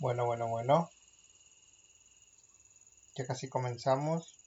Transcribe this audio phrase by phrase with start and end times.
[0.00, 0.90] Bueno, bueno, bueno.
[3.16, 4.38] Ya casi comenzamos.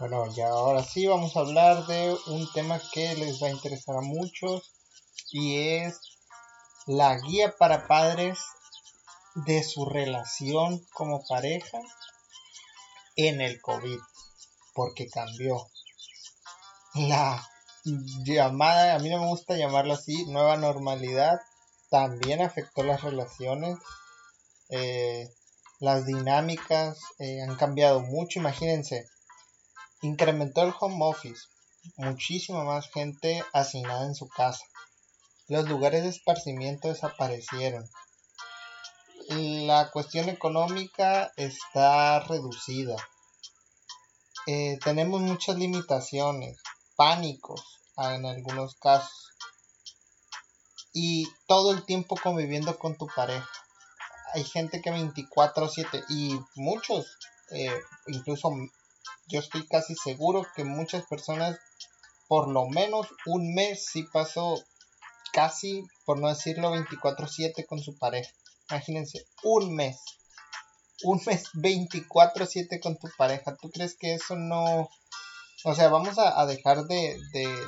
[0.00, 3.96] Bueno, ya ahora sí vamos a hablar de un tema que les va a interesar
[3.96, 4.72] a muchos
[5.30, 6.00] y es
[6.86, 8.38] la guía para padres
[9.46, 11.78] de su relación como pareja
[13.16, 13.98] en el COVID,
[14.74, 15.66] porque cambió.
[16.94, 17.46] La
[18.24, 21.40] llamada, a mí no me gusta llamarlo así, nueva normalidad,
[21.90, 23.78] también afectó las relaciones.
[24.70, 25.28] Eh,
[25.80, 29.06] las dinámicas eh, han cambiado mucho, imagínense.
[30.02, 31.42] Incrementó el home office,
[31.96, 34.64] muchísima más gente asignada en su casa.
[35.46, 37.88] Los lugares de esparcimiento desaparecieron.
[39.30, 42.96] La cuestión económica está reducida.
[44.46, 46.62] Eh, tenemos muchas limitaciones,
[46.96, 47.62] pánicos
[47.98, 49.34] en algunos casos.
[50.94, 53.46] Y todo el tiempo conviviendo con tu pareja.
[54.32, 57.18] Hay gente que 24/7 y muchos,
[57.50, 58.50] eh, incluso
[59.26, 61.58] yo estoy casi seguro que muchas personas
[62.28, 64.54] por lo menos un mes sí pasó
[65.34, 68.30] casi, por no decirlo, 24/7 con su pareja.
[68.70, 69.98] Imagínense, un mes.
[71.04, 73.56] Un mes 24/7 con tu pareja.
[73.56, 74.88] ¿Tú crees que eso no...
[75.64, 77.18] O sea, vamos a, dejar de,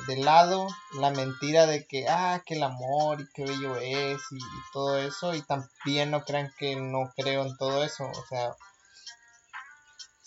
[0.07, 4.37] de, lado la mentira de que, ah, que el amor y qué bello es y,
[4.37, 5.35] y todo eso.
[5.35, 8.05] Y también no crean que no creo en todo eso.
[8.05, 8.55] O sea,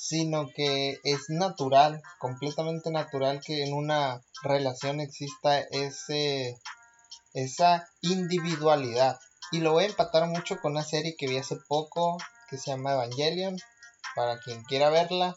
[0.05, 6.59] sino que es natural, completamente natural que en una relación exista ese
[7.33, 9.19] esa individualidad.
[9.55, 12.19] Y lo voy a empatar mucho con una serie que vi hace poco
[12.51, 13.57] que se llama Evangelion,
[14.17, 15.37] para quien quiera verla.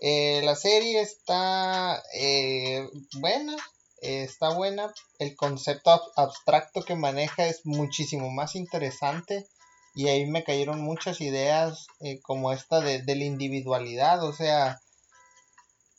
[0.00, 2.84] Eh, la serie está eh,
[3.20, 3.54] buena,
[4.00, 4.92] está buena.
[5.20, 9.46] El concepto abstracto que maneja es muchísimo más interesante.
[9.94, 14.24] Y ahí me cayeron muchas ideas eh, como esta de la individualidad.
[14.24, 14.80] O sea,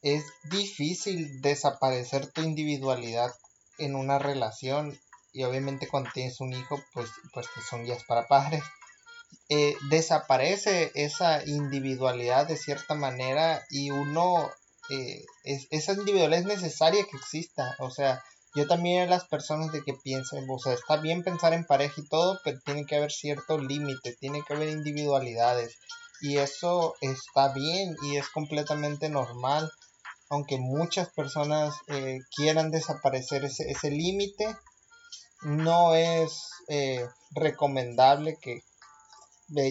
[0.01, 3.33] es difícil desaparecer tu individualidad
[3.77, 4.99] en una relación
[5.35, 8.63] y obviamente cuando tienes un hijo, pues, pues son guías para padres,
[9.49, 14.49] eh, desaparece esa individualidad de cierta manera y uno,
[14.89, 18.23] eh, esa individualidad es necesaria que exista, o sea,
[18.55, 22.07] yo también las personas de que piensen, o sea, está bien pensar en pareja y
[22.07, 25.75] todo, pero tiene que haber cierto límite, tiene que haber individualidades.
[26.21, 29.69] Y eso está bien y es completamente normal
[30.29, 34.55] aunque muchas personas eh, quieran desaparecer ese, ese límite
[35.41, 38.63] no es eh, recomendable que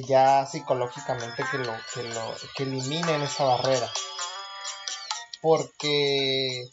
[0.07, 3.91] ya psicológicamente que lo, que lo que eliminen esa barrera.
[5.43, 6.71] Porque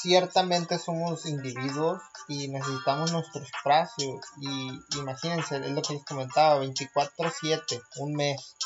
[0.00, 4.20] ciertamente somos individuos y necesitamos nuestro espacio.
[4.40, 8.56] Y imagínense es lo que les comentaba 24/7 un mes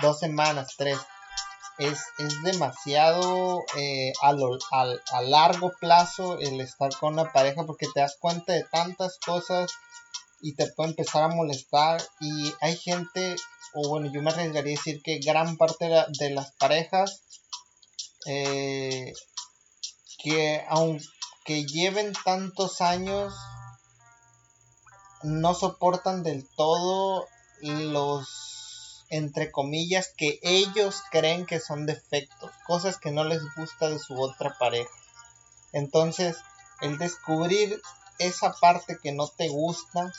[0.00, 0.98] dos semanas tres
[1.80, 1.98] es,
[2.44, 8.52] demasiado eh, a, a, largo plazo el estar con una pareja porque te das cuenta
[8.52, 9.70] de tantas cosas
[10.42, 13.34] y te puede empezar a molestar y hay gente,
[13.74, 17.22] o bueno, yo me arriesgaría a decir que gran parte de, las parejas
[18.26, 19.12] eh,
[20.22, 23.32] que aunque lleven tantos años
[25.22, 27.26] no soportan del todo
[27.62, 28.59] los
[29.10, 34.18] entre comillas, que ellos creen que son defectos, cosas que no les gusta de su
[34.20, 34.90] otra pareja.
[35.72, 36.36] Entonces,
[36.80, 37.80] el descubrir
[38.18, 40.12] esa parte que no te gusta,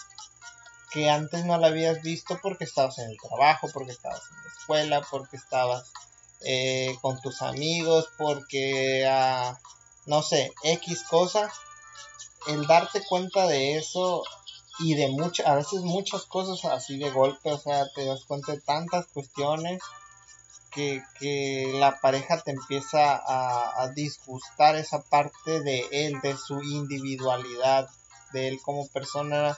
[0.92, 4.52] que antes no la habías visto porque estabas en el trabajo, porque estabas en la
[4.52, 5.92] escuela, porque estabas
[6.42, 9.58] eh, con tus amigos, porque, ah,
[10.06, 11.50] no sé, X cosa,
[12.48, 14.24] el darte cuenta de eso
[14.84, 18.54] y de muchas, a veces muchas cosas así de golpe, o sea, te das cuenta
[18.54, 19.82] de tantas cuestiones
[20.72, 27.90] que, que la pareja te empieza a, disgustar esa parte de él, de su individualidad,
[28.32, 29.58] de él como persona,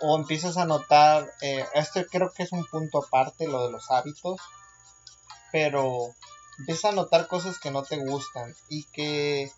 [0.00, 3.90] o empiezas a notar, eh, este creo que es un punto aparte, lo de los
[3.90, 4.40] hábitos,
[5.50, 6.14] pero
[6.58, 9.50] empiezas a notar cosas que no te gustan y que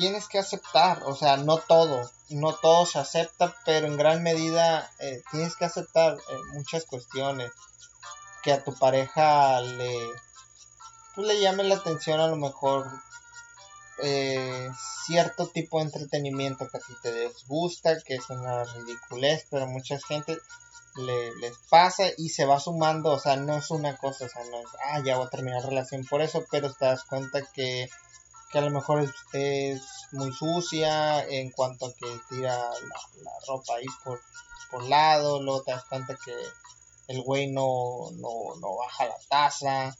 [0.00, 4.90] tienes que aceptar, o sea, no todo, no todo se acepta, pero en gran medida
[4.98, 7.52] eh, tienes que aceptar eh, muchas cuestiones
[8.42, 9.94] que a tu pareja le,
[11.14, 12.90] pues, le llame la atención a lo mejor
[14.02, 14.70] eh,
[15.04, 19.98] cierto tipo de entretenimiento que a ti te disgusta, que es una ridiculez, pero mucha
[20.08, 20.38] gente
[20.96, 24.44] le, les pasa y se va sumando, o sea, no es una cosa, o sea,
[24.44, 27.90] no es, ah, ya voy a terminar relación por eso, pero te das cuenta que,
[28.50, 29.82] que a lo mejor es,
[30.12, 34.20] muy sucia en cuanto a que tira la, ropa ahí por,
[34.70, 36.34] por lado, luego te das cuenta que
[37.08, 39.96] el güey no, no, no baja la taza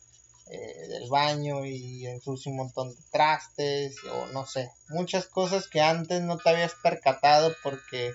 [0.47, 5.81] eh, del baño y ensucia un montón de trastes o no sé, muchas cosas que
[5.81, 8.15] antes no te habías percatado porque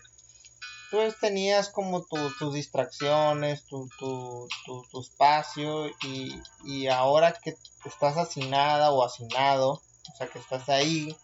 [0.92, 7.56] tú tenías como tus distracciones, tu, tu, tu, espacio y, y, ahora que
[7.86, 9.82] estás hacinada o hacinado,
[10.14, 11.16] o sea que estás ahí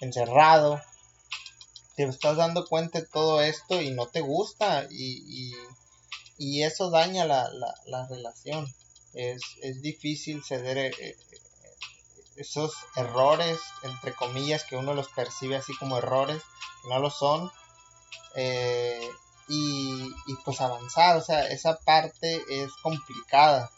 [0.00, 0.80] encerrado,
[1.96, 5.54] te estás dando cuenta de todo esto y no te gusta y, y,
[6.38, 8.66] y eso daña la, la, la relación.
[9.14, 11.16] Es, es, difícil ceder eh, eh,
[12.36, 16.42] esos errores, entre comillas, que uno los percibe así como errores,
[16.82, 17.50] que no lo son,
[18.34, 19.08] eh,
[19.48, 20.12] y,
[20.44, 23.70] pues avanzar, o sea, esa parte es complicada,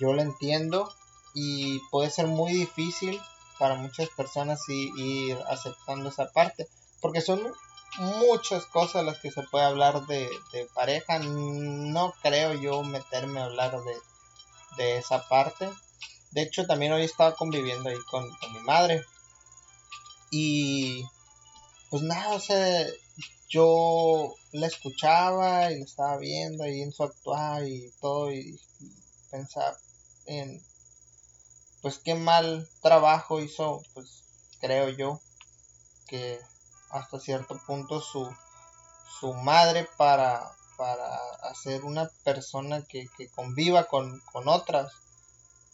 [0.00, 0.92] yo lo entiendo
[1.34, 3.20] y puede ser muy difícil
[3.58, 6.68] para muchas personas ir aceptando esa parte,
[7.00, 7.40] porque son
[7.98, 10.28] muchas cosas las que se puede hablar de,
[10.74, 13.96] pareja, no creo yo meterme a hablar de,
[14.76, 15.70] de, esa parte,
[16.32, 19.04] de hecho también hoy estaba conviviendo ahí con, mi madre.
[20.30, 21.04] Y
[21.88, 22.86] pues nada, o sea,
[23.48, 28.58] yo la escuchaba y la estaba viendo ahí en su actuar y todo y,
[29.30, 29.76] pensaba
[30.26, 30.62] en
[31.86, 34.24] pues qué mal trabajo hizo pues
[34.58, 35.20] creo yo
[36.08, 36.40] que
[36.90, 38.28] hasta cierto punto su
[39.20, 41.16] su madre para para
[41.48, 44.92] hacer una persona que, que conviva con, con otras.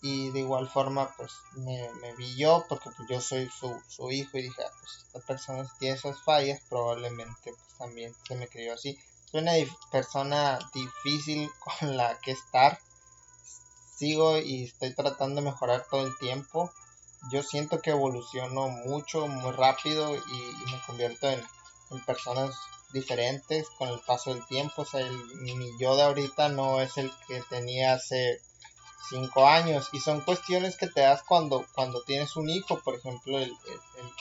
[0.02, 1.88] Y de igual forma pues me,
[2.18, 5.66] vi yo porque pues yo soy su, su hijo y dije ah, pues esta persona
[5.78, 8.98] tiene esas fallas probablemente pues también se me crió así
[9.30, 9.52] soy una
[9.90, 11.48] persona difícil
[11.80, 12.78] con la que estar
[14.02, 16.72] sigo y estoy tratando de mejorar todo el tiempo.
[17.30, 21.40] Yo siento que evoluciono mucho muy rápido y, me convierto en,
[22.04, 22.56] personas
[22.92, 24.82] diferentes con el paso del tiempo.
[24.82, 28.40] O sea el, mi yo de ahorita no es el que tenía hace
[29.08, 29.88] cinco años.
[29.92, 33.38] Y son cuestiones que te das cuando, cuando tienes un hijo, por ejemplo,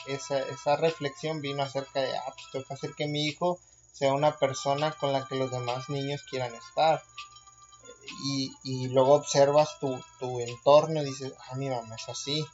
[0.06, 3.58] esa, esa, reflexión vino acerca de, ah, pues tengo que hacer que mi hijo
[3.92, 7.02] sea una persona con la que los demás niños quieran estar.
[8.24, 12.44] Y, y luego observas tu, tu, entorno y dices, ah, mi mamá es así,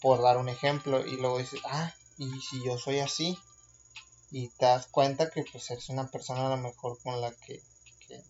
[0.00, 3.38] por dar un ejemplo, y luego dices, ah, y si yo soy así,
[4.30, 7.60] y te das cuenta que pues eres una persona a lo mejor con la que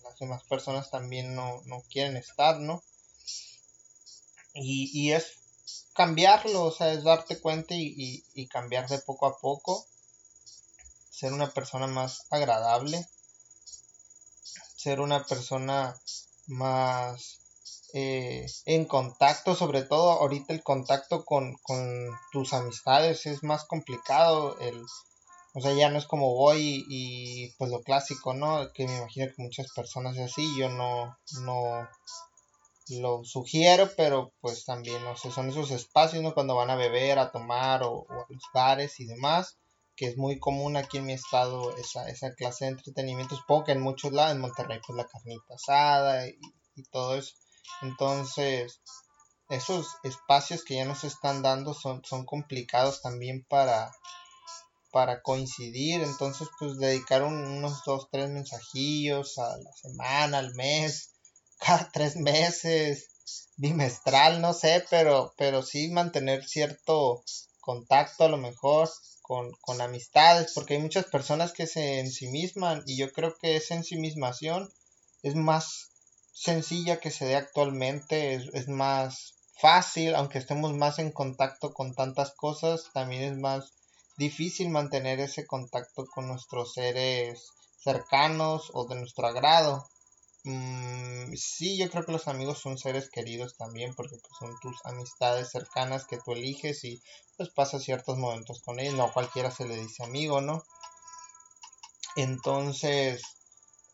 [0.02, 2.82] las demás personas también no, quieren estar, ¿no?
[4.52, 5.38] Y, es
[5.94, 9.87] cambiarlo, o sea, es darte cuenta y, y, cambiar de poco a poco,
[11.11, 13.08] ser una persona más agradable,
[14.81, 15.94] ser una persona
[16.47, 17.41] más
[17.93, 24.59] eh, en contacto, sobre todo ahorita el contacto con, con, tus amistades es más complicado,
[24.59, 24.82] el,
[25.53, 28.73] o sea, ya no es como voy y, pues lo clásico, ¿no?
[28.73, 31.87] Que me imagino que muchas personas es así, yo no, no
[32.88, 36.33] lo sugiero, pero pues también, no sé, son esos espacios, ¿no?
[36.33, 39.59] Cuando van a beber, a tomar o, a los bares y demás,
[40.00, 43.37] que es muy común aquí en mi estado esa, esa clase de entretenimiento.
[43.37, 46.38] Supongo que en muchos lados, en Monterrey, pues la carnita asada y,
[46.75, 47.35] y todo eso.
[47.83, 48.80] Entonces,
[49.50, 53.92] esos espacios que ya nos están dando son, son complicados también para,
[54.90, 61.11] para coincidir, entonces pues dedicar unos dos, tres mensajillos a la semana, al mes,
[61.59, 63.11] cada tres meses,
[63.59, 67.23] bimestral, no sé, pero, pero sí mantener cierto
[67.61, 68.88] contacto a lo mejor
[69.30, 73.76] con, con amistades, porque hay muchas personas que se ensimisman y yo creo que esa
[73.76, 74.68] ensimismación
[75.22, 75.92] es más
[76.32, 81.94] sencilla que se dé actualmente, es, es más fácil, aunque estemos más en contacto con
[81.94, 83.72] tantas cosas, también es más
[84.16, 89.87] difícil mantener ese contacto con nuestros seres cercanos o de nuestro agrado.
[90.44, 94.75] Mm, sí, yo creo que los amigos son seres queridos también porque pues, son tus
[94.85, 97.02] amistades cercanas que tú eliges y
[97.37, 98.94] pues pasas ciertos momentos con ellos.
[98.94, 100.62] No cualquiera se le dice amigo, ¿no?
[102.16, 103.23] Entonces,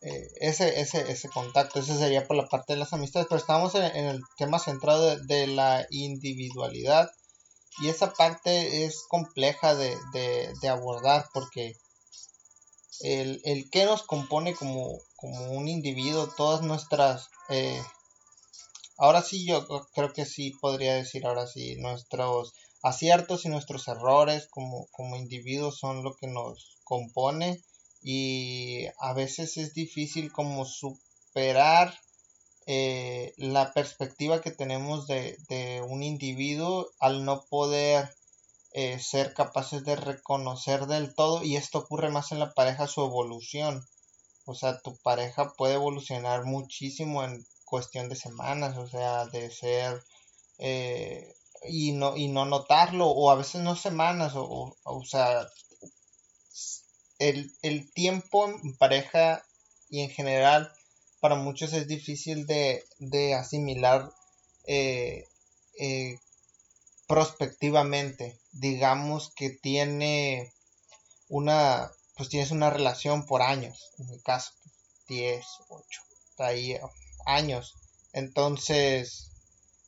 [0.01, 3.75] eh, ese, ese, ese contacto, ese sería por la parte de las amistades, pero estamos
[3.75, 7.09] en, el tema centrado de la individualidad
[7.79, 9.97] y esa parte es compleja de,
[10.69, 11.73] abordar porque
[13.01, 17.29] el, el que nos compone como, como un individuo, todas nuestras...
[17.49, 17.81] Eh,
[18.97, 24.47] ahora sí yo creo que sí podría decir ahora sí nuestros aciertos y nuestros errores
[24.47, 27.61] como, como individuos son lo que nos compone
[28.01, 31.93] y a veces es difícil como superar
[32.67, 38.13] eh, la perspectiva que tenemos de, un individuo al no poder
[38.73, 43.03] eh, ser capaces de reconocer del todo y esto ocurre más en la pareja su
[43.03, 43.85] evolución
[44.47, 50.03] o sea tu pareja puede evolucionar muchísimo en cuestión de semanas o sea de ser
[50.57, 51.35] eh,
[51.67, 55.47] y no y no notarlo o a veces no semanas o, o sea
[57.19, 59.43] el, tiempo en pareja
[59.89, 60.71] y en general
[61.19, 62.83] para muchos es difícil de,
[63.33, 64.11] asimilar
[64.65, 65.27] eh,
[65.79, 66.19] eh,
[67.07, 68.39] prospectivamente.
[68.51, 70.53] Digamos que tiene
[71.27, 74.51] una, pues tienes una relación por años, en mi caso,
[75.07, 76.01] 10, 8,
[76.39, 76.77] ahí,
[77.25, 77.75] años.
[78.11, 79.29] Entonces,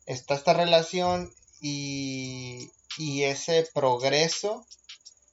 [0.06, 4.66] está esta relación y, y ese progreso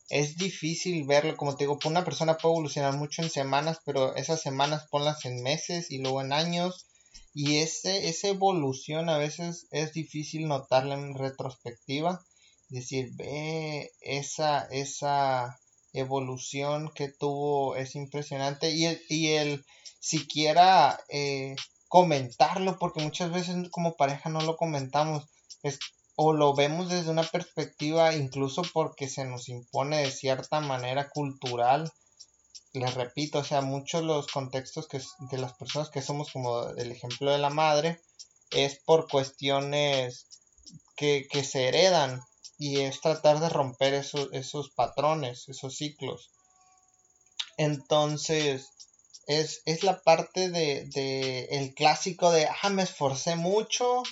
[0.08, 4.40] es difícil verlo, como te digo, una persona puede evolucionar mucho en semanas, pero esas
[4.40, 6.86] semanas ponlas en meses y luego en años.
[7.34, 12.24] Y ese, esa evolución a veces es difícil notarla en retrospectiva.
[12.68, 15.58] Decir, ve, esa, esa
[16.00, 18.70] evolución que tuvo es impresionante.
[18.70, 19.64] Y el, y el
[20.00, 21.56] siquiera eh,
[21.88, 25.26] comentarlo, porque muchas veces como pareja no lo comentamos.
[25.62, 25.78] Es
[26.16, 31.92] o lo vemos desde una perspectiva incluso porque se nos impone de cierta manera cultural.
[32.72, 35.00] Les repito, o sea, muchos los contextos que,
[35.30, 38.00] de las personas que somos, como el ejemplo de la madre,
[38.50, 40.26] es por cuestiones
[40.96, 42.22] que, se heredan
[42.58, 46.30] y es tratar de romper esos, patrones, esos ciclos.
[47.56, 48.68] Entonces,
[49.26, 54.02] es, es la parte de, de, el clásico de, ah, me esforcé mucho,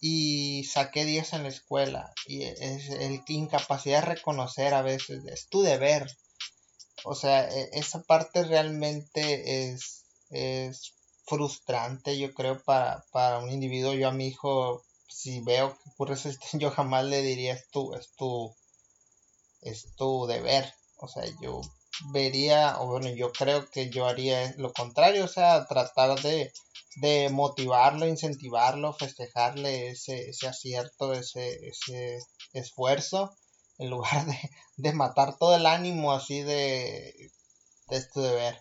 [0.00, 5.48] y saqué 10 en la escuela y es el incapacidad de reconocer a veces es
[5.48, 6.06] tu deber.
[7.04, 10.94] O sea e, esa parte realmente es, es
[11.26, 13.94] frustrante yo creo para, para un individuo.
[13.94, 14.84] Yo a mi hijo
[15.20, 16.30] si veo que ocurre eso
[16.62, 18.54] yo jamás le diría es tu es tu
[19.62, 21.60] es tu deber o sea yo
[22.12, 26.52] vería o bueno yo creo que yo haría lo contrario o sea tratar de
[26.96, 32.18] de motivarlo, incentivarlo, festejarle ese, ese acierto, ese, ese
[32.52, 33.36] esfuerzo,
[33.78, 34.38] en lugar de,
[34.76, 37.30] de, matar todo el ánimo así de,
[37.88, 38.58] de este deber.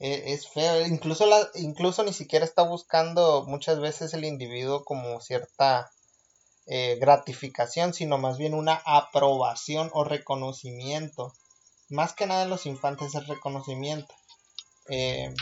[0.00, 5.20] E, es feo, incluso, la, incluso ni siquiera está buscando muchas veces el individuo como
[5.20, 5.90] cierta
[6.66, 11.34] eh, gratificación, sino más bien una aprobación o reconocimiento.
[11.90, 14.14] Más que nada en los infantes es reconocimiento.
[14.88, 15.34] Eh,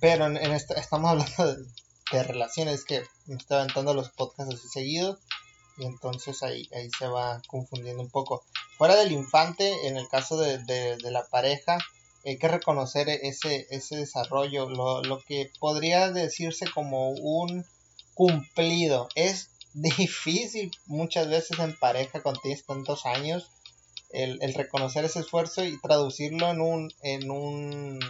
[0.00, 1.56] pero en, estamos hablando
[2.12, 5.18] de, relaciones que me estoy aventando los podcasts así seguidos.
[5.76, 8.44] Y entonces ahí, ahí se va confundiendo un poco.
[8.78, 11.78] Fuera del infante, en el caso de, de, la pareja,
[12.28, 14.68] hay que reconocer ese, ese desarrollo.
[14.68, 17.64] Lo, lo que podría decirse como un
[18.14, 19.08] cumplido.
[19.14, 23.50] Es difícil muchas veces en pareja cuando tienes tantos años
[24.10, 28.00] el, el, reconocer ese esfuerzo y traducirlo en un, en un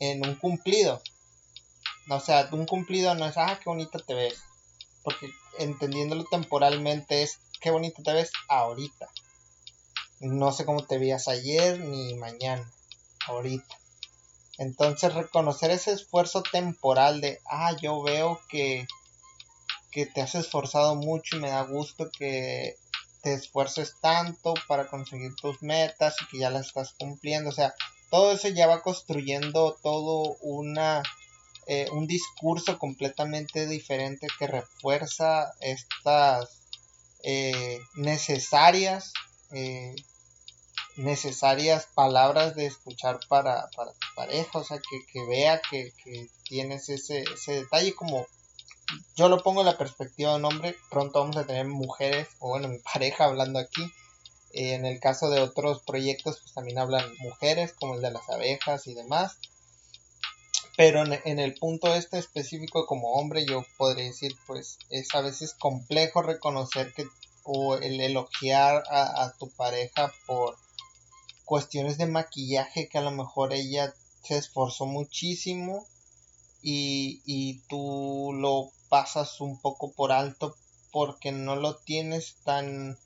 [0.00, 1.02] en un cumplido.
[2.08, 4.42] O sea, un cumplido no es, ah, qué bonita te ves.
[5.02, 9.08] Porque entendiéndolo temporalmente es, qué bonita te ves ahorita.
[10.20, 12.70] No sé cómo te veías ayer ni mañana,
[13.28, 13.78] ahorita.
[14.58, 18.86] Entonces reconocer ese esfuerzo temporal de, ah, yo veo que,
[19.92, 22.76] que te has esforzado mucho y me da gusto que
[23.22, 27.50] te esfuerces tanto para conseguir tus metas y que ya las estás cumpliendo.
[27.50, 27.74] O sea,
[28.10, 31.02] todo eso ya va construyendo todo una
[31.70, 36.62] eh, un discurso completamente diferente que refuerza estas
[37.22, 39.12] eh, necesarias
[39.52, 39.94] eh,
[40.98, 45.92] necesarias palabras de escuchar para, tu pareja, o sea, que, vea que,
[46.44, 48.26] tienes ese, ese detalle como
[49.16, 52.48] yo lo pongo en la perspectiva de un hombre, pronto vamos a tener mujeres, o
[52.48, 53.92] bueno, mi pareja hablando aquí,
[54.52, 58.86] en el caso de otros proyectos, pues también hablan mujeres, como el de las abejas
[58.86, 59.36] y demás.
[60.76, 65.54] Pero en, el punto este específico como hombre, yo podría decir, pues es a veces
[65.54, 67.04] complejo reconocer que
[67.42, 70.56] o el elogiar a, tu pareja por
[71.48, 75.86] cuestiones de maquillaje que a lo mejor ella se esforzó muchísimo
[76.60, 80.54] y, y tú lo pasas un poco por alto
[80.92, 82.98] porque no lo tienes tan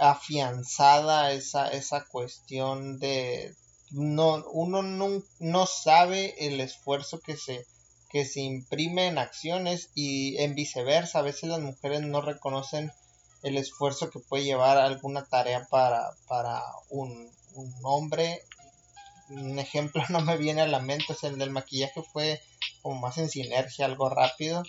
[0.00, 3.54] afianzada esa, esa cuestión de
[3.92, 7.66] no, uno no, no sabe el esfuerzo que se,
[8.10, 12.90] que se imprime en acciones y en viceversa, a veces las mujeres no reconocen
[13.44, 17.30] el esfuerzo que puede llevar alguna tarea para, para un,
[17.82, 18.42] hombre.
[19.28, 22.40] Un ejemplo no me viene a la mente, es el del maquillaje fue
[22.82, 24.62] como más en sinergia, algo rápido,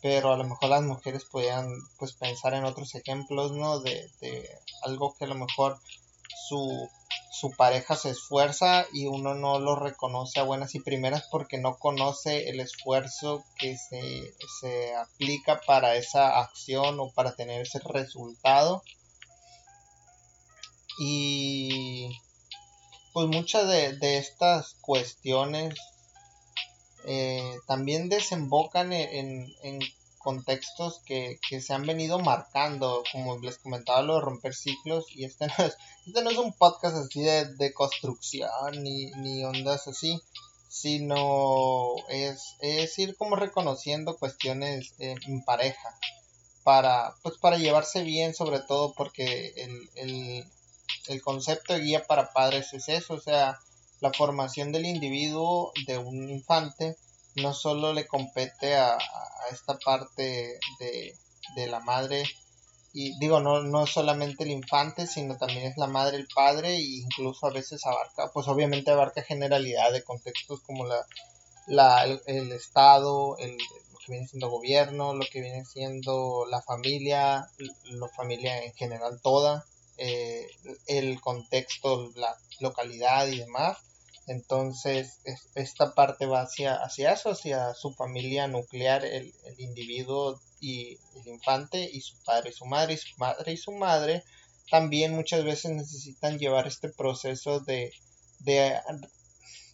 [0.00, 1.66] pero a lo mejor las mujeres podían
[1.98, 3.80] pues pensar en otros ejemplos, ¿no?
[3.80, 4.48] De, de
[4.82, 5.78] algo que a lo mejor
[6.48, 6.88] su
[7.32, 11.78] su pareja se esfuerza y uno no lo reconoce a buenas y primeras porque no
[11.78, 18.82] conoce el esfuerzo que se, aplica para esa acción o para tener ese resultado.
[20.98, 22.10] Y
[23.12, 25.74] pues muchas de, estas cuestiones
[27.04, 29.80] eh, también desembocan en, en
[30.22, 35.46] contextos que, se han venido marcando, como les comentaba lo de romper ciclos, y este
[35.58, 38.50] no es, este no es un podcast así de, construcción
[38.82, 40.20] ni, ni, ondas así,
[40.68, 45.94] sino es, es, ir como reconociendo cuestiones en pareja
[46.64, 49.52] para, pues para llevarse bien sobre todo porque
[49.96, 50.44] el,
[51.08, 53.58] el concepto de guía para padres es eso, o sea,
[54.02, 56.96] la formación del individuo de un infante
[57.36, 58.98] no solo le compete a,
[59.50, 62.24] esta parte de, la madre
[62.92, 66.80] y digo no no solamente el infante sino también es la madre el padre e
[66.80, 71.04] incluso a veces abarca pues obviamente abarca generalidad de contextos como la,
[71.66, 77.48] la el, estado el, lo que viene siendo gobierno lo que viene siendo la familia
[77.84, 79.66] la familia en general toda
[80.04, 80.48] eh,
[80.88, 83.78] el contexto la localidad y demás.
[84.26, 85.20] Entonces,
[85.54, 91.88] esta parte va hacia, hacia eso, hacia su familia nuclear, el, individuo y el infante
[91.92, 94.24] y su padre y su madre y su madre y su madre.
[94.68, 97.92] También muchas veces necesitan llevar este proceso de,
[98.40, 98.80] de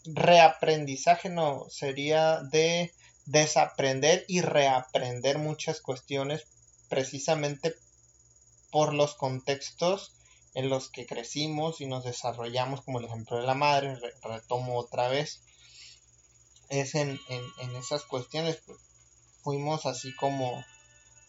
[0.05, 2.93] reaprendizaje, no, sería de
[3.25, 6.45] desaprender y reaprender muchas cuestiones
[6.91, 7.75] precisamente
[8.71, 10.13] por los contextos
[10.59, 15.07] en los que crecimos y nos desarrollamos, como el ejemplo de la madre, retomo otra
[15.07, 15.41] vez,
[16.69, 17.17] es en,
[17.77, 18.77] esas cuestiones, pues,
[19.45, 20.65] fuimos así como,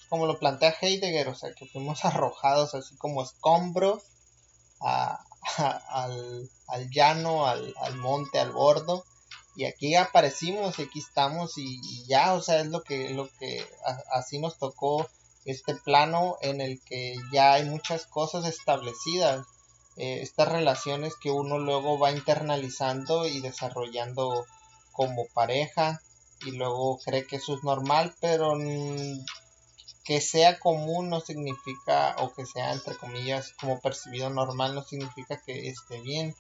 [0.10, 4.02] como lo plantea Heidegger, o sea, que fuimos arrojados así como escombros
[4.80, 6.50] al,
[6.90, 9.06] llano, al, monte, al bordo,
[9.56, 13.64] y aquí aparecimos aquí estamos y, ya, o sea, es lo que, lo que
[14.12, 15.08] así nos tocó
[15.46, 19.46] este plano en el que ya hay muchas cosas establecidas,
[19.98, 24.46] eh, estas relaciones que uno luego va internalizando y desarrollando
[24.92, 26.02] como pareja
[26.46, 28.58] y luego cree que eso es normal, pero
[30.06, 35.42] que sea común no significa, o que sea entre comillas como percibido normal no significa
[35.46, 36.36] que esté bien.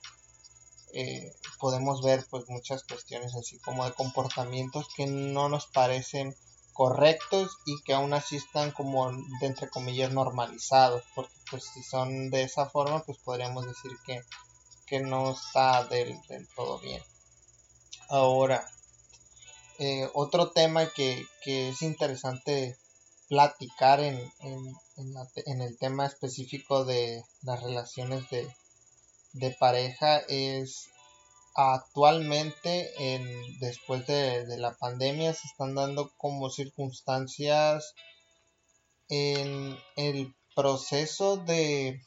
[0.92, 6.36] Eh, podemos ver pues muchas cuestiones así como de comportamientos que no nos parecen
[6.80, 12.30] correctos y que aún así están como de entre comillas normalizados porque pues si son
[12.30, 14.22] de esa forma pues podríamos decir que,
[14.88, 16.18] que no está del,
[16.56, 17.04] todo bien.
[18.08, 18.66] Ahora
[19.78, 22.78] eh, otro tema que, es interesante
[23.28, 28.48] platicar en, en, el tema específico de las relaciones de,
[29.34, 30.89] de pareja es
[31.60, 37.96] actualmente, en, después de, la pandemia, se están dando como circunstancias
[39.10, 42.02] en el proceso de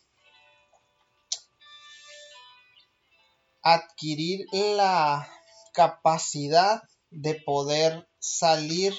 [3.61, 5.29] adquirir la
[5.75, 8.95] capacidad de poder salir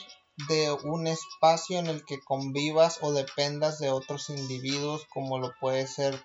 [0.47, 5.87] de un espacio en el que convivas o dependas de otros individuos como lo puede
[5.87, 6.23] ser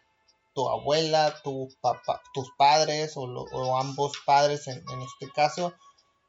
[0.58, 5.72] tu abuela, tu papá, tus padres o, ambos padres en, este caso,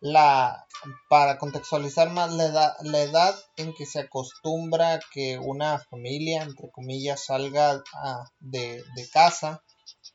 [0.02, 0.68] la,
[1.10, 6.70] para contextualizar más la edad, la edad en que se acostumbra que una familia, entre
[6.70, 7.82] comillas, salga
[8.40, 9.64] de, casa,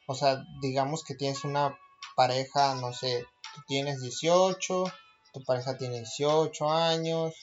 [0.06, 1.76] o sea, digamos que tienes una
[2.14, 4.84] pareja, no sé, tú tienes 18,
[5.32, 7.34] tu pareja tiene 18 años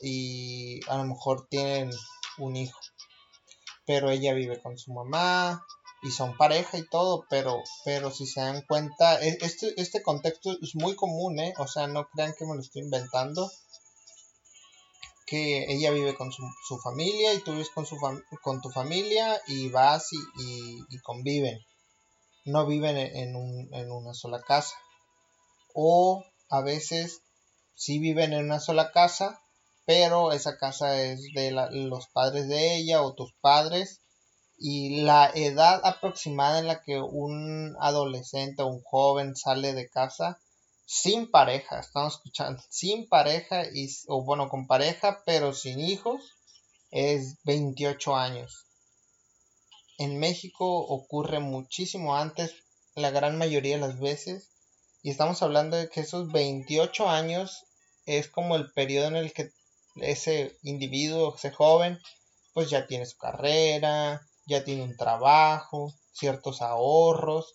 [0.00, 1.90] y a lo mejor tienen
[2.38, 2.78] un hijo
[3.86, 5.64] pero ella vive con su mamá
[6.02, 10.50] y son pareja y todo, pero, pero si se dan cuenta, e, este, este contexto
[10.60, 11.54] es muy común, ¿eh?
[11.58, 13.50] O sea, no crean que me lo estoy inventando,
[15.26, 17.96] que ella vive con su, familia y tú vives con, su
[18.42, 21.58] con tu familia y vas y, conviven,
[22.44, 24.74] no viven en, un, en una sola casa.
[25.74, 27.22] O a veces
[27.76, 29.40] sí viven en una sola casa,
[29.84, 34.00] pero esa casa es de los padres de ella o tus padres
[34.56, 40.40] y la edad aproximada en la que un adolescente o un joven sale de casa
[40.84, 46.20] sin pareja, estamos escuchando, sin pareja y, o bueno, con pareja pero sin hijos
[46.90, 48.66] es 28 años.
[49.98, 52.54] en México ocurre muchísimo antes,
[52.94, 54.50] la gran mayoría de las veces.
[55.02, 57.64] Y estamos hablando de que esos 28 años
[58.06, 59.50] es como el periodo en el que
[59.96, 61.98] ese individuo, ese joven,
[62.52, 67.54] pues ya tiene su carrera, ya tiene un trabajo, ciertos ahorros.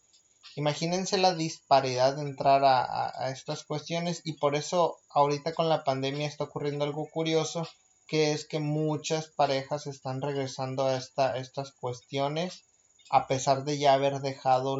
[0.55, 6.27] Imagínense la disparidad de entrar a, estas cuestiones y por eso ahorita con la pandemia
[6.27, 7.67] está ocurriendo algo curioso,
[8.07, 12.63] que es que muchas parejas están regresando a, esta, estas cuestiones
[13.09, 14.77] a pesar de ya haber dejado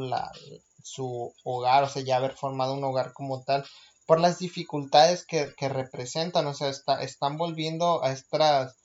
[0.84, 3.66] su hogar, o sea, ya haber formado un hogar como tal,
[4.08, 8.78] por las dificultades que, representan, o sea, está, están volviendo a estas,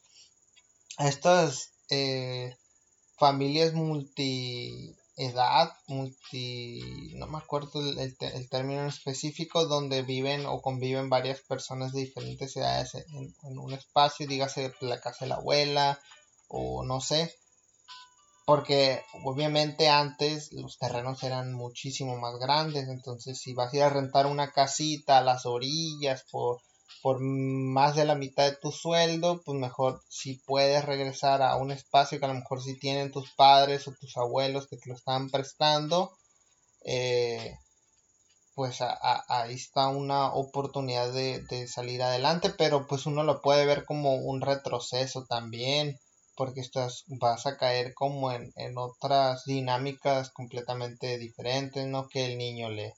[0.99, 2.57] a estas eh,
[3.17, 11.41] familias multi edad, multi, no me acuerdo el, término específico, donde viven o conviven varias
[11.41, 16.01] personas de diferentes edades en, en, un espacio, dígase la casa de la abuela
[16.49, 17.33] o no sé,
[18.45, 23.91] porque obviamente antes los terrenos eran muchísimo más grandes, entonces si vas a ir a
[23.91, 26.61] rentar una casita a las orillas por
[27.03, 31.73] por más de la mitad de tu sueldo, pues mejor si puedes regresar a un
[31.73, 34.95] espacio que a lo mejor si tienen tus padres o tus abuelos que te lo
[34.95, 36.13] están prestando,
[36.85, 37.57] eh,
[38.55, 44.15] pues ahí está una oportunidad de, salir adelante, pero pues uno lo puede ver como
[44.17, 45.99] un retroceso también,
[46.43, 52.09] porque estás, vas a caer como en, en otras dinámicas completamente diferentes, ¿no?
[52.09, 52.95] Que el niño le,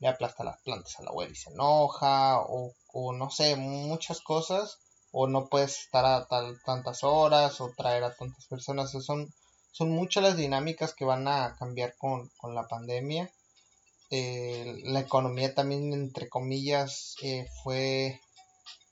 [0.00, 4.80] le aplasta las plantas a la abuela y se enoja, o, no sé, muchas cosas,
[5.12, 6.26] o no puedes estar a
[6.66, 9.32] tantas horas, o traer a tantas personas, son,
[9.70, 13.30] son muchas las dinámicas que van a cambiar con, la pandemia.
[14.10, 18.20] Eh, la economía también, entre comillas, eh, fue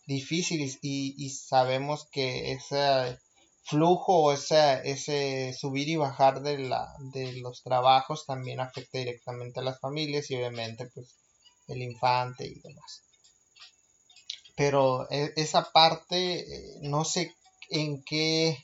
[0.06, 3.18] difícil y, y, sabemos que esa
[3.68, 9.62] flujo o ese subir y bajar de, la, de los trabajos también afecta directamente a
[9.62, 11.18] las familias y obviamente pues
[11.66, 13.02] el infante y demás.
[14.56, 17.36] Pero e, esa parte eh, no sé
[17.68, 18.56] en qué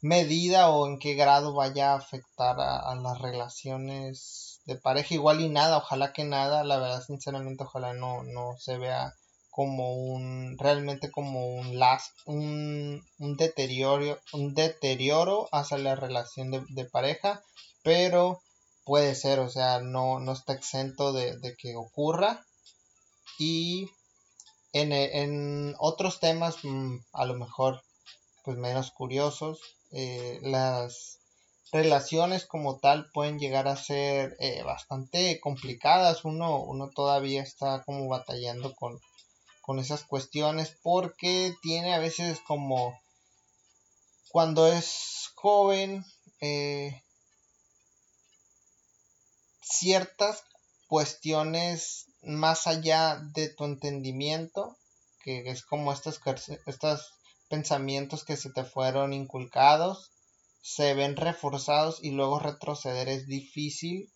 [0.00, 5.40] medida o en qué grado vaya a afectar a, a, las relaciones de pareja igual
[5.40, 9.12] y nada, ojalá que nada, la verdad sinceramente ojalá no, no se vea
[9.60, 16.84] como un realmente como un last un, un deterioro un deterioro hacia la relación de,
[16.86, 17.42] pareja
[17.82, 18.40] pero
[18.84, 22.46] puede ser o sea no, no está exento de, que ocurra.
[23.38, 23.90] Y
[24.72, 27.82] en, en otros temas mm, a lo mejor
[28.42, 29.60] pues menos curiosos
[29.92, 31.18] eh, las
[31.70, 36.24] relaciones como tal pueden llegar a ser eh, bastante complicadas.
[36.24, 38.98] Uno uno todavía está como batallando con
[39.70, 43.00] con esas cuestiones porque tiene a veces como
[44.28, 46.04] cuando es joven
[46.40, 47.04] eh,
[49.62, 50.42] ciertas
[50.88, 54.76] cuestiones más allá de tu entendimiento
[55.22, 56.20] que es como estos,
[56.66, 57.12] estos
[57.48, 60.10] pensamientos que se te fueron inculcados
[60.62, 64.12] se ven reforzados y luego retroceder es difícil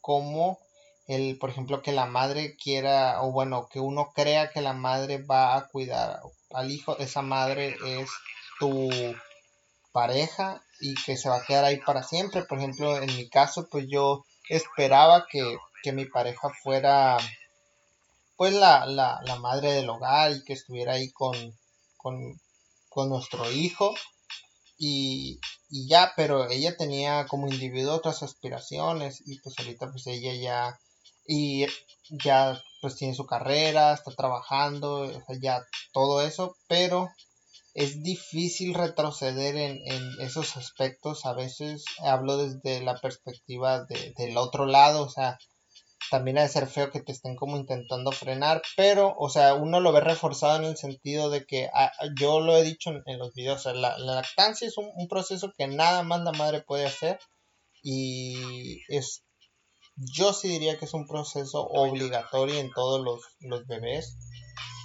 [0.00, 0.58] como
[1.06, 5.22] el, por ejemplo, que la madre quiera, o bueno, que uno crea que la madre
[5.22, 6.20] va a cuidar
[6.52, 8.08] al hijo, esa madre es
[8.58, 8.90] tu
[9.92, 12.44] pareja y que se va a quedar ahí para siempre.
[12.44, 15.58] Por ejemplo, en mi caso, pues yo esperaba que,
[15.92, 17.16] mi pareja fuera
[18.36, 21.34] pues la, la, la, madre del hogar y que estuviera ahí con,
[21.96, 22.38] con,
[22.90, 23.94] con nuestro hijo
[24.76, 30.34] y, y, ya, pero ella tenía como individuo otras aspiraciones y pues ahorita pues ella
[30.34, 30.78] ya
[31.32, 31.64] y
[32.24, 37.08] ya pues tiene su carrera, está trabajando, o sea, ya todo eso, pero
[37.72, 41.26] es difícil retroceder en, en, esos aspectos.
[41.26, 45.38] A veces hablo desde la perspectiva de, del otro lado, o sea,
[46.10, 49.78] también ha de ser feo que te estén como intentando frenar, pero, o sea, uno
[49.78, 53.32] lo ve reforzado en el sentido de que ah, yo lo he dicho en, los
[53.34, 57.20] videos, la, lactancia es un, proceso que nada más la madre puede hacer
[57.84, 59.22] y es
[60.00, 63.00] yo sí diría que es un proceso obligatorio en todos
[63.40, 64.16] los, bebés.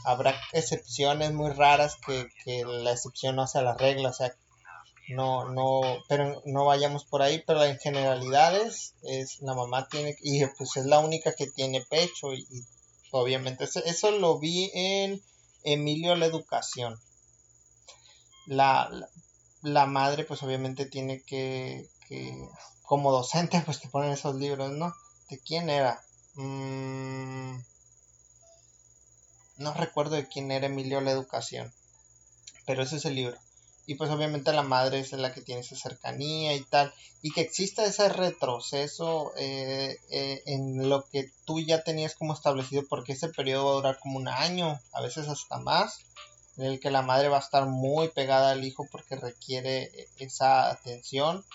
[0.03, 4.35] Habrá excepciones muy raras que, la excepción no hace la regla, o sea,
[5.09, 10.45] no, no, pero no vayamos por ahí, pero en generalidades es la mamá tiene, y
[10.57, 12.45] pues es la única que tiene pecho y,
[13.11, 15.21] obviamente eso, lo vi en
[15.63, 16.99] Emilio la educación.
[18.47, 18.91] La,
[19.61, 22.47] la, madre pues obviamente tiene que, que,
[22.83, 24.93] como docente pues te ponen esos libros, ¿no?
[25.29, 26.01] ¿De quién era?
[26.35, 27.57] Mm,
[29.57, 31.73] no recuerdo de quién era Emilio la Educación.
[32.65, 33.37] Pero ese es el libro.
[33.87, 37.41] y pues obviamente la madre es la que tiene esa cercanía y tal, y que
[37.41, 43.29] exista ese retroceso eh, eh, en lo que tú ya tenías como establecido, porque ese
[43.29, 45.99] periodo va a durar como un año, a veces hasta más,
[46.57, 50.71] en el que la madre va a estar muy pegada al hijo porque requiere esa
[50.71, 51.45] atención,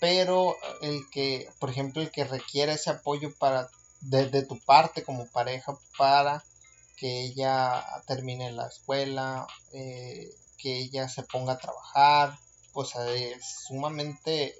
[0.00, 3.68] pero el que, por ejemplo, el que requiere ese apoyo para
[4.00, 6.44] desde tu parte como pareja para
[6.96, 12.38] que ella termine la escuela, eh, que ella se ponga a trabajar,
[12.72, 14.54] pues es sumamente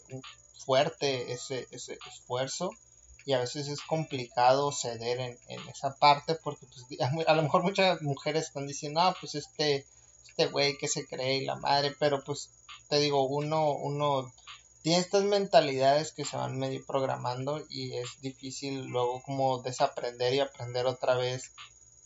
[0.65, 2.71] fuerte ese, ese esfuerzo
[3.25, 8.01] y a veces es complicado ceder en, esa parte porque pues, a lo mejor muchas
[8.03, 9.85] mujeres están diciendo, ah, pues este,
[10.29, 12.51] este güey que se cree y la madre, pero pues
[12.89, 14.33] te digo, uno, uno
[14.83, 20.41] tiene estas mentalidades que se van medio programando y es difícil luego como desaprender y
[20.41, 21.53] aprender otra vez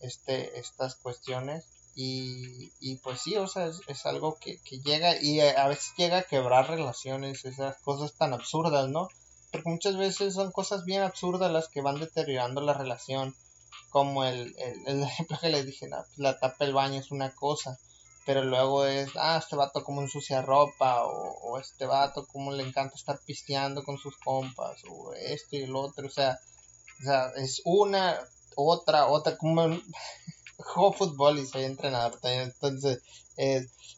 [0.00, 1.66] este, estas cuestiones.
[1.94, 6.22] Y, y pues sí, o sea, es, algo que, llega y a veces llega a
[6.22, 9.08] quebrar relaciones, esas cosas tan absurdas, ¿no?
[9.50, 13.36] Porque muchas veces son cosas bien absurdas las que van deteriorando la relación,
[13.90, 14.56] como el,
[14.86, 17.78] el, ejemplo que les dije, la tapa del baño es una cosa,
[18.24, 22.62] pero luego es, ah, este vato como ensucia ropa, o, o este vato como le
[22.62, 26.38] encanta estar pisteando con sus compas, o esto y el otro, o sea,
[27.00, 28.18] o sea, es una
[28.54, 29.66] otra, otra, como
[30.56, 33.02] juego fútbol y soy entrenador también, entonces,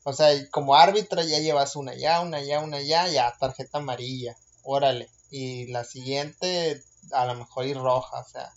[0.04, 4.37] o sea, como árbitro ya llevas una ya, una ya, una ya, ya, tarjeta amarilla,
[4.62, 6.82] órale, y la siguiente
[7.12, 8.50] a lo mejor y roja, o sea,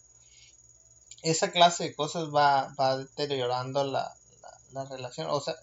[1.23, 4.13] esa clase de cosas va, va deteriorando la,
[4.71, 5.55] la, relación, o sea,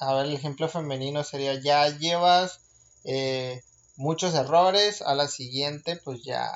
[0.00, 2.60] a ver, el ejemplo femenino sería, ya llevas
[3.04, 3.62] eh,
[3.96, 6.50] muchos errores, a la siguiente pues ya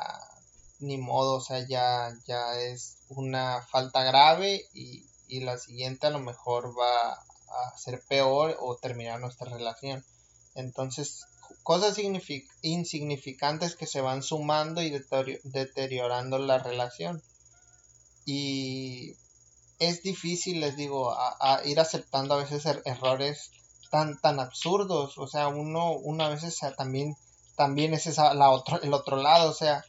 [0.81, 5.05] ni modo, o sea, ya, ya es una falta grave y,
[5.41, 10.03] la siguiente a lo mejor va a ser peor o terminar nuestra relación.
[10.55, 11.27] Entonces,
[11.63, 11.99] cosas
[12.63, 14.91] insignificantes que se van sumando y
[15.45, 17.23] deteriorando la relación.
[18.25, 19.17] Y
[19.79, 23.51] es difícil, les digo, a, ir aceptando a veces er-, errores
[23.91, 25.19] tan, tan absurdos.
[25.19, 27.17] O sea, uno, uno a veces también,
[27.57, 29.51] también es esa, la otro, el otro lado.
[29.51, 29.85] O sea,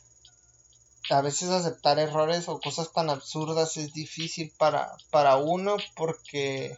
[1.09, 6.77] a veces aceptar errores o cosas tan absurdas es difícil para, para uno porque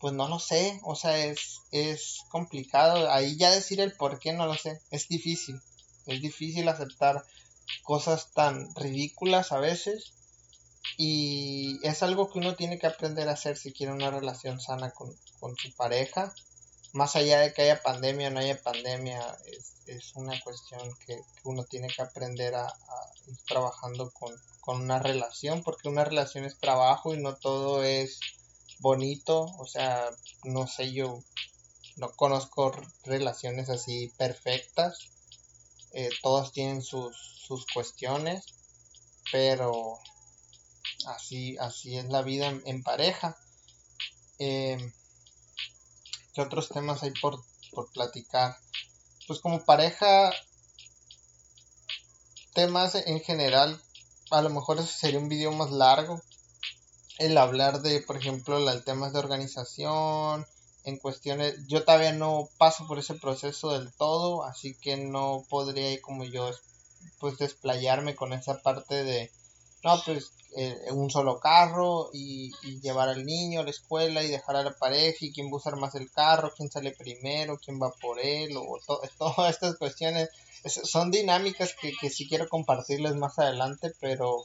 [0.00, 4.32] pues no lo sé, o sea, es, es complicado, ahí ya decir el por qué
[4.32, 5.60] no lo sé, es difícil,
[6.06, 7.24] es difícil aceptar
[7.84, 10.12] cosas tan ridículas a veces
[10.96, 14.90] y es algo que uno tiene que aprender a hacer si quiere una relación sana
[14.90, 16.34] con, con su pareja.
[16.92, 21.20] Más allá de que haya pandemia o no haya pandemia, es, es una cuestión que,
[21.44, 22.66] uno tiene que aprender a,
[23.26, 24.34] ir trabajando con,
[24.66, 28.20] una relación, porque una relación es trabajo y no todo es
[28.78, 30.08] bonito, o sea,
[30.44, 31.20] no sé, yo
[31.96, 32.72] no conozco
[33.04, 34.98] relaciones así perfectas,
[35.94, 38.44] eh, todas tienen sus, sus cuestiones,
[39.32, 39.98] pero
[41.06, 43.36] así, así es la vida en, pareja.
[44.38, 44.92] Eh,
[46.34, 47.42] ¿Qué otros temas hay por,
[47.92, 48.56] platicar?
[49.26, 50.32] Pues como pareja,
[52.54, 53.80] temas en general,
[54.30, 56.20] a lo mejor ese sería un video más largo.
[57.18, 60.46] El hablar de, por ejemplo, el temas de organización,
[60.84, 66.00] en cuestiones, yo todavía no paso por ese proceso del todo, así que no podría
[66.00, 66.50] como yo
[67.18, 69.30] pues desplayarme con esa parte de,
[69.84, 74.56] no, pues eh, un solo carro y, llevar al niño a la escuela y dejar
[74.56, 78.20] a la pareja y quién va más el carro, quién sale primero, quién va por
[78.20, 78.78] él o
[79.18, 80.28] todas estas cuestiones.
[80.64, 84.44] Son dinámicas que, que sí quiero compartirles más adelante, pero,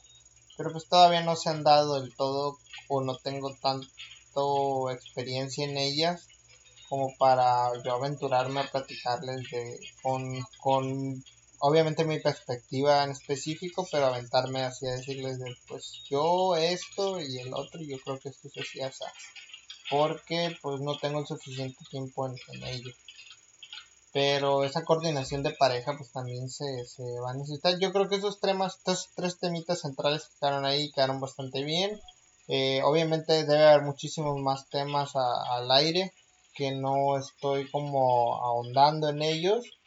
[0.56, 5.76] pero pues todavía no se han dado del todo o no tengo tanto experiencia en
[5.76, 6.26] ellas
[6.88, 11.22] como para yo aventurarme a platicarles de con, con
[11.60, 17.38] obviamente mi perspectiva en específico, pero aventarme así a decirles de, pues yo esto y
[17.38, 19.04] el otro, yo creo que esto se hacía así,
[19.90, 22.92] porque pues no tengo el suficiente tiempo en, ello.
[24.12, 27.78] Pero esa coordinación de pareja pues también se, se, va a necesitar.
[27.78, 32.00] Yo creo que esos temas, estos tres temitas centrales que quedaron ahí quedaron bastante bien.
[32.48, 36.14] Eh, obviamente debe haber muchísimos más temas al aire
[36.54, 39.77] que no estoy como ahondando en ellos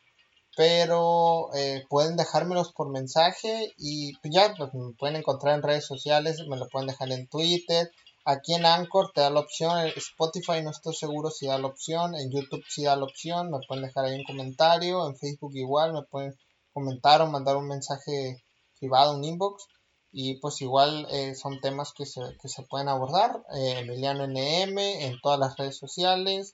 [0.56, 5.86] pero eh, pueden dejármelos por mensaje y pues ya pues, me pueden encontrar en redes
[5.86, 7.92] sociales, me lo pueden dejar en Twitter,
[8.26, 12.16] aquí en Anchor te da la opción, Spotify no estoy seguro si da la opción,
[12.16, 15.94] en YouTube sí da la opción, me pueden dejar ahí un comentario, en Facebook igual,
[15.94, 16.36] me pueden
[16.74, 18.44] comentar o mandar un mensaje
[18.80, 19.66] privado, un inbox.
[20.14, 24.78] Y pues igual eh, son temas que se, que se pueden abordar, eh, Emiliano NM
[24.78, 26.54] en todas las redes sociales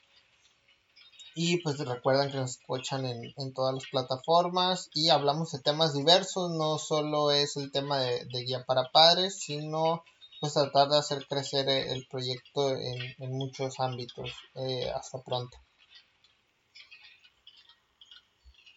[1.39, 5.93] Y pues recuerden que nos escuchan en, en, todas las plataformas y hablamos de temas
[5.93, 10.03] diversos, no solo es el tema de, guía para padres, sino
[10.41, 14.31] pues tratar de hacer crecer el proyecto en, en muchos ámbitos.
[14.55, 15.59] Eh, hasta pronto.